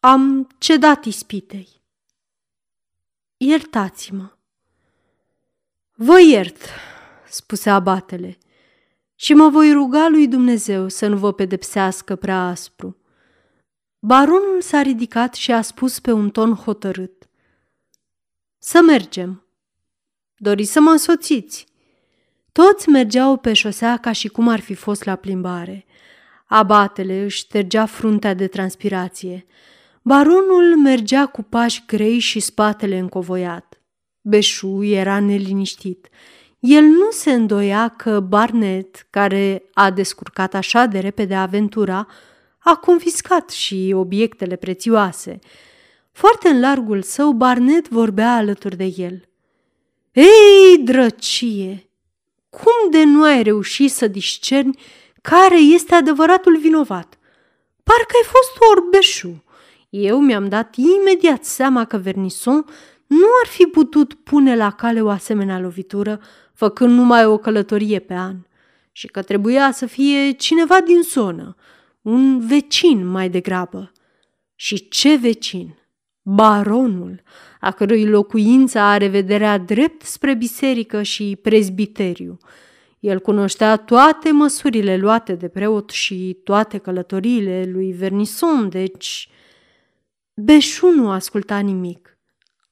[0.00, 1.76] Am cedat ispitei.
[3.36, 4.30] Iertați-mă.
[5.94, 6.68] Vă iert,
[7.28, 8.38] spuse abatele,
[9.14, 12.96] și mă voi ruga lui Dumnezeu să nu vă pedepsească prea aspru.
[13.98, 17.28] Baronul s-a ridicat și a spus pe un ton hotărât.
[18.58, 19.46] Să mergem.
[20.36, 21.66] Doriți să mă însoțiți?
[22.52, 25.84] Toți mergeau pe șosea ca și cum ar fi fost la plimbare.
[26.46, 29.46] Abatele își ștergea fruntea de transpirație.
[30.08, 33.80] Baronul mergea cu pași grei și spatele încovoiat.
[34.20, 36.08] Beșu era neliniștit.
[36.58, 42.06] El nu se îndoia că Barnet, care a descurcat așa de repede aventura,
[42.58, 45.38] a confiscat și obiectele prețioase.
[46.12, 49.28] Foarte în largul său, Barnet vorbea alături de el.
[50.12, 51.90] Ei, drăcie!
[52.50, 54.78] Cum de nu ai reușit să discerni
[55.22, 57.18] care este adevăratul vinovat?
[57.82, 59.44] Parcă ai fost orbeșu.
[59.90, 62.64] Eu mi-am dat imediat seama că Vernison
[63.06, 66.20] nu ar fi putut pune la cale o asemenea lovitură,
[66.52, 68.36] făcând numai o călătorie pe an,
[68.92, 71.56] și că trebuia să fie cineva din zonă,
[72.02, 73.92] un vecin mai degrabă.
[74.54, 75.78] Și ce vecin?
[76.22, 77.22] Baronul,
[77.60, 82.38] a cărui locuință are vederea drept spre biserică și prezbiteriu.
[83.00, 89.30] El cunoștea toate măsurile luate de preot și toate călătoriile lui Vernison, deci...
[90.42, 92.18] Beșu nu asculta nimic.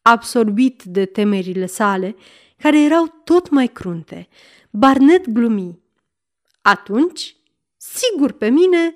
[0.03, 2.17] Absorbit de temerile sale,
[2.59, 4.29] care erau tot mai crunte,
[4.71, 5.79] Barnet glumi.
[6.63, 7.37] Atunci,
[7.77, 8.95] sigur pe mine,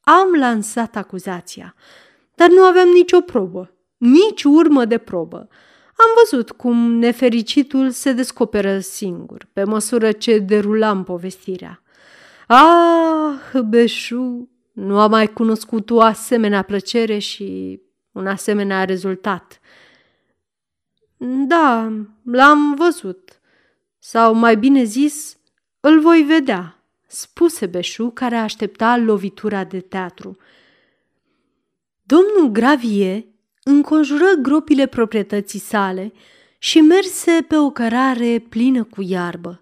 [0.00, 1.74] am lansat acuzația,
[2.34, 5.48] dar nu aveam nicio probă, nici urmă de probă.
[5.96, 11.82] Am văzut cum nefericitul se descoperă singur, pe măsură ce derulam povestirea.
[12.46, 17.80] Ah, Beșu, nu am mai cunoscut o asemenea plăcere și
[18.16, 19.60] un asemenea rezultat.
[21.46, 21.92] Da,
[22.22, 23.40] l-am văzut.
[23.98, 25.36] Sau mai bine zis,
[25.80, 30.36] îl voi vedea, spuse Beșu, care aștepta lovitura de teatru.
[32.02, 33.26] Domnul Gravie
[33.62, 36.12] înconjură gropile proprietății sale
[36.58, 39.60] și merse pe o cărare plină cu iarbă.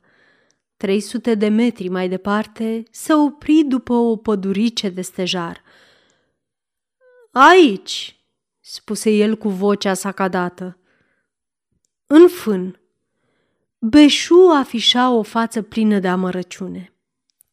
[0.77, 5.63] 300 de metri mai departe se opri după o pădurice de stejar.
[7.33, 8.14] Aici,
[8.67, 10.79] spuse el cu vocea sacadată.
[12.07, 12.81] În fân,
[13.79, 16.93] Beșu afișa o față plină de amărăciune.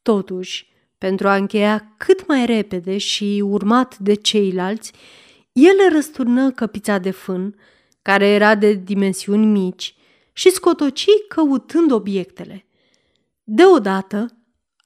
[0.01, 4.91] Totuși, pentru a încheia cât mai repede și urmat de ceilalți,
[5.51, 7.55] el răsturnă căpița de fân,
[8.01, 9.95] care era de dimensiuni mici,
[10.33, 12.65] și scotoci căutând obiectele.
[13.43, 14.37] Deodată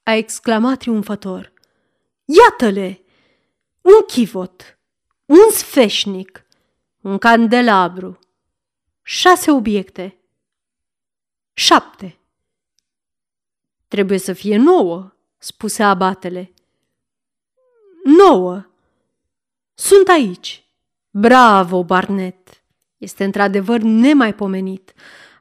[0.02, 1.52] a exclamat triumfător.
[2.24, 3.00] Iată-le!
[3.80, 4.75] Un chivot,
[5.26, 6.44] un sfeșnic,
[7.00, 8.18] un candelabru,
[9.02, 10.16] șase obiecte.
[11.52, 12.18] Șapte.
[13.88, 16.52] Trebuie să fie nouă, spuse abatele.
[18.04, 18.66] Nouă.
[19.74, 20.64] Sunt aici.
[21.10, 22.62] Bravo, Barnet!
[22.96, 24.92] Este într-adevăr nemaipomenit.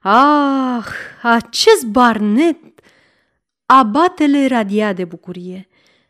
[0.01, 0.85] Ah,
[1.21, 2.79] acest Barnet!
[3.65, 5.67] Abatele radia de bucurie.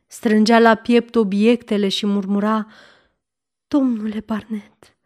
[0.07, 2.67] Strângea la piept obiectele și murmura
[3.67, 4.97] Domnule Barnet,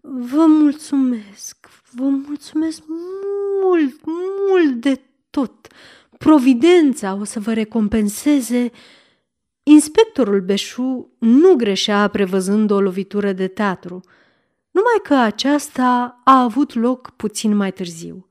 [0.00, 2.82] vă mulțumesc, vă mulțumesc
[3.62, 4.00] mult,
[4.48, 5.66] mult de tot.
[6.18, 8.70] Providența o să vă recompenseze
[9.62, 14.00] Inspectorul Beșu nu greșea prevăzând o lovitură de teatru,
[14.70, 18.26] numai că aceasta a avut loc puțin mai târziu.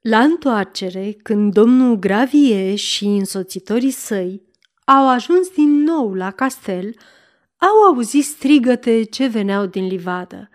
[0.00, 4.42] La întoarcere, când domnul Gravie și însoțitorii săi
[4.84, 6.94] au ajuns din nou la castel,
[7.60, 10.48] au auzit strigăte ce veneau din livadă.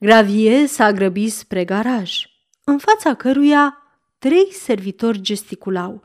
[0.00, 2.24] Gravie s-a grăbit spre garaj,
[2.64, 3.78] în fața căruia
[4.18, 6.02] trei servitori gesticulau–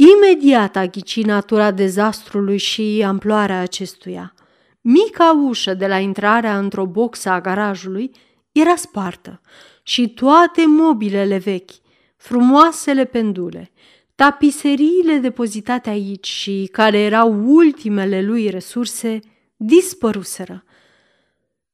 [0.00, 4.34] Imediat a ghici natura dezastrului și amploarea acestuia.
[4.80, 8.10] Mica ușă de la intrarea într-o boxă a garajului
[8.52, 9.40] era spartă
[9.82, 11.70] și toate mobilele vechi,
[12.16, 13.70] frumoasele pendule,
[14.14, 19.20] tapiseriile depozitate aici și care erau ultimele lui resurse,
[19.58, 20.64] dispăruseră.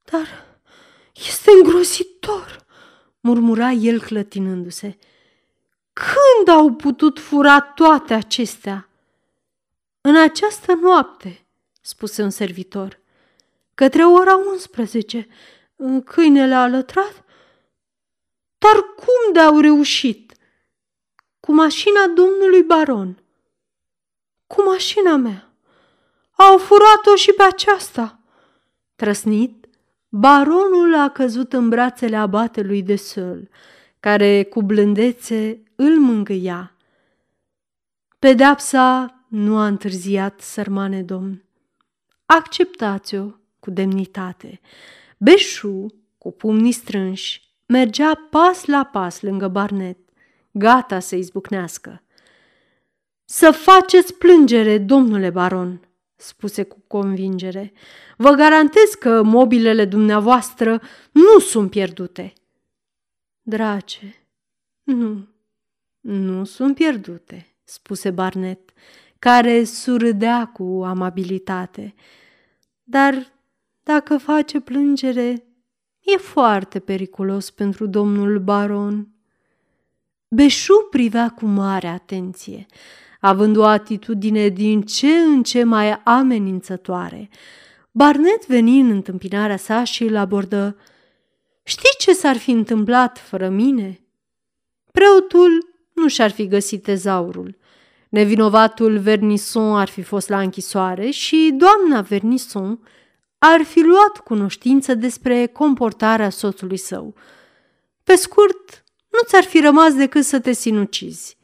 [0.02, 0.58] Dar
[1.28, 2.66] este îngrozitor,
[3.20, 4.98] murmura el clătinându-se.
[5.92, 8.88] Când au putut fura toate acestea?
[10.00, 11.46] În această noapte,
[11.80, 13.00] spuse un servitor.
[13.74, 15.28] Către ora 11,
[16.04, 17.24] câinele a lătrat.
[18.58, 20.32] Dar cum de-au reușit?
[21.40, 23.22] Cu mașina domnului baron.
[24.46, 25.53] Cu mașina mea.
[26.36, 28.18] Au furat-o și pe aceasta.
[28.96, 29.66] Trăsnit,
[30.08, 33.48] baronul a căzut în brațele abatelui de sol,
[34.00, 36.76] care cu blândețe îl mângâia.
[38.18, 41.44] Pedapsa nu a întârziat, sărmane domn.
[42.26, 43.24] Acceptați-o
[43.60, 44.60] cu demnitate.
[45.18, 45.86] Beșu,
[46.18, 49.98] cu pumnii strânși, mergea pas la pas lângă Barnet,
[50.50, 52.02] gata să izbucnească.
[53.24, 55.80] Să faceți plângere, domnule baron,
[56.16, 57.72] spuse cu convingere.
[58.16, 60.80] Vă garantez că mobilele dumneavoastră
[61.12, 62.32] nu sunt pierdute.
[63.42, 64.26] Drace,
[64.82, 65.28] nu,
[66.00, 68.72] nu sunt pierdute, spuse Barnet,
[69.18, 71.94] care surâdea cu amabilitate.
[72.82, 73.32] Dar
[73.82, 75.44] dacă face plângere,
[76.00, 79.08] e foarte periculos pentru domnul baron.
[80.28, 82.66] Beșu privea cu mare atenție,
[83.24, 87.28] având o atitudine din ce în ce mai amenințătoare.
[87.90, 90.76] Barnet veni în întâmpinarea sa și îl abordă.
[91.62, 94.00] Știi ce s-ar fi întâmplat fără mine?"
[94.92, 97.56] Preotul nu și-ar fi găsit tezaurul.
[98.08, 102.80] Nevinovatul Vernison ar fi fost la închisoare și doamna Vernison
[103.38, 107.14] ar fi luat cunoștință despre comportarea soțului său.
[108.02, 111.36] Pe scurt, nu ți-ar fi rămas decât să te sinucizi.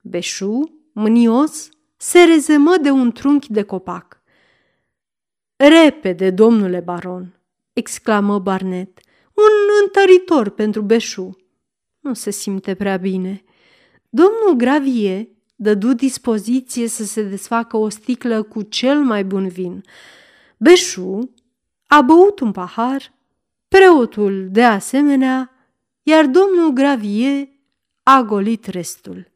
[0.00, 4.22] Beșu, mânios, se rezemă de un trunchi de copac.
[5.56, 9.00] Repede, domnule baron!" exclamă Barnet.
[9.34, 11.36] Un întăritor pentru Beșu.
[12.00, 13.44] Nu se simte prea bine.
[14.08, 19.82] Domnul Gravie dădu dispoziție să se desfacă o sticlă cu cel mai bun vin.
[20.56, 21.34] Beșu
[21.86, 23.14] a băut un pahar,
[23.68, 25.50] preotul de asemenea,
[26.02, 27.60] iar domnul Gravie
[28.02, 29.31] a golit restul.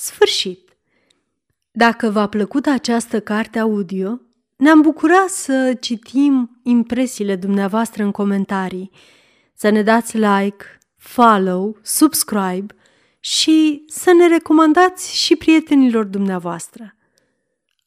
[0.00, 0.76] Sfârșit!
[1.70, 4.20] Dacă v-a plăcut această carte audio,
[4.56, 8.90] ne-am bucurat să citim impresiile dumneavoastră în comentarii,
[9.54, 10.64] să ne dați like,
[10.96, 12.74] follow, subscribe
[13.20, 16.94] și să ne recomandați și prietenilor dumneavoastră.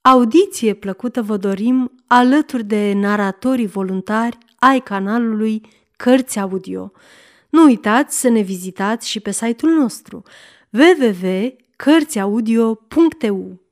[0.01, 5.61] Audiție plăcută vă dorim alături de naratorii voluntari ai canalului
[5.95, 6.91] Cărți Audio.
[7.49, 10.23] Nu uitați să ne vizitați și pe site-ul nostru
[11.81, 13.70] www.cărțiaudio.eu